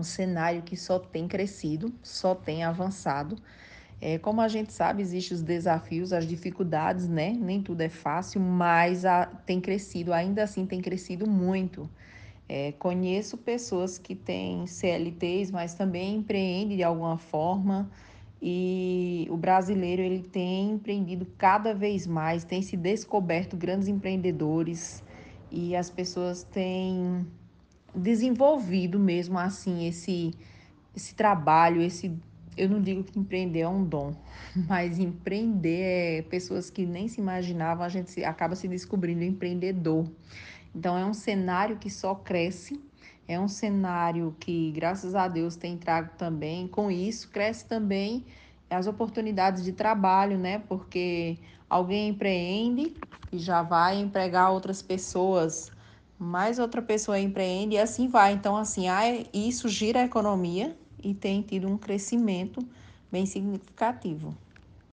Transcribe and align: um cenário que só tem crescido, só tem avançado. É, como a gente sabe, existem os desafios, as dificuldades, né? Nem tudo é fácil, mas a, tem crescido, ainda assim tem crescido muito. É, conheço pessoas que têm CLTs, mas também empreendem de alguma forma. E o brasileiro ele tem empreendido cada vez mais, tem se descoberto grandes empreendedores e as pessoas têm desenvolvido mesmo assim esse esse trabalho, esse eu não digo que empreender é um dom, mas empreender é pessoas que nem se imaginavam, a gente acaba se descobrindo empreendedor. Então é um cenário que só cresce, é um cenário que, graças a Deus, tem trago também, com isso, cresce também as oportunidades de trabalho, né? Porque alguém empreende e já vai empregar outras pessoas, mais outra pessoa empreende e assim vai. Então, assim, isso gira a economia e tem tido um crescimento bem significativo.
um 0.00 0.02
cenário 0.02 0.62
que 0.62 0.76
só 0.76 0.98
tem 0.98 1.28
crescido, 1.28 1.92
só 2.02 2.34
tem 2.34 2.64
avançado. 2.64 3.36
É, 4.00 4.18
como 4.18 4.40
a 4.40 4.48
gente 4.48 4.72
sabe, 4.72 5.02
existem 5.02 5.36
os 5.36 5.42
desafios, 5.42 6.12
as 6.12 6.26
dificuldades, 6.26 7.06
né? 7.06 7.30
Nem 7.38 7.62
tudo 7.62 7.82
é 7.82 7.88
fácil, 7.88 8.40
mas 8.40 9.04
a, 9.04 9.26
tem 9.26 9.60
crescido, 9.60 10.12
ainda 10.12 10.42
assim 10.42 10.64
tem 10.66 10.80
crescido 10.80 11.28
muito. 11.28 11.88
É, 12.48 12.72
conheço 12.72 13.36
pessoas 13.36 13.98
que 13.98 14.14
têm 14.14 14.66
CLTs, 14.66 15.52
mas 15.52 15.74
também 15.74 16.16
empreendem 16.16 16.78
de 16.78 16.82
alguma 16.82 17.18
forma. 17.18 17.90
E 18.42 19.28
o 19.30 19.36
brasileiro 19.36 20.00
ele 20.00 20.22
tem 20.22 20.70
empreendido 20.72 21.26
cada 21.36 21.74
vez 21.74 22.06
mais, 22.06 22.42
tem 22.42 22.62
se 22.62 22.76
descoberto 22.76 23.56
grandes 23.56 23.86
empreendedores 23.86 25.04
e 25.50 25.76
as 25.76 25.90
pessoas 25.90 26.42
têm 26.42 27.26
desenvolvido 27.94 28.98
mesmo 28.98 29.38
assim 29.38 29.86
esse 29.86 30.32
esse 30.94 31.14
trabalho, 31.14 31.80
esse 31.80 32.12
eu 32.56 32.68
não 32.68 32.80
digo 32.80 33.04
que 33.04 33.18
empreender 33.18 33.60
é 33.60 33.68
um 33.68 33.84
dom, 33.84 34.14
mas 34.68 34.98
empreender 34.98 35.80
é 35.80 36.22
pessoas 36.22 36.68
que 36.68 36.84
nem 36.84 37.08
se 37.08 37.20
imaginavam, 37.20 37.84
a 37.84 37.88
gente 37.88 38.22
acaba 38.24 38.54
se 38.54 38.68
descobrindo 38.68 39.22
empreendedor. 39.24 40.10
Então 40.74 40.96
é 40.96 41.04
um 41.04 41.14
cenário 41.14 41.76
que 41.76 41.88
só 41.88 42.14
cresce, 42.14 42.80
é 43.26 43.38
um 43.38 43.48
cenário 43.48 44.34
que, 44.38 44.72
graças 44.72 45.14
a 45.14 45.28
Deus, 45.28 45.56
tem 45.56 45.76
trago 45.76 46.10
também, 46.18 46.66
com 46.68 46.90
isso, 46.90 47.28
cresce 47.30 47.64
também 47.64 48.24
as 48.68 48.86
oportunidades 48.86 49.64
de 49.64 49.72
trabalho, 49.72 50.38
né? 50.38 50.60
Porque 50.68 51.38
alguém 51.68 52.08
empreende 52.08 52.94
e 53.32 53.38
já 53.38 53.62
vai 53.62 53.98
empregar 53.98 54.52
outras 54.52 54.80
pessoas, 54.82 55.72
mais 56.20 56.58
outra 56.58 56.82
pessoa 56.82 57.18
empreende 57.18 57.76
e 57.76 57.78
assim 57.78 58.06
vai. 58.06 58.34
Então, 58.34 58.54
assim, 58.54 58.84
isso 59.32 59.68
gira 59.70 60.00
a 60.00 60.04
economia 60.04 60.76
e 61.02 61.14
tem 61.14 61.40
tido 61.40 61.66
um 61.66 61.78
crescimento 61.78 62.62
bem 63.10 63.24
significativo. 63.24 64.36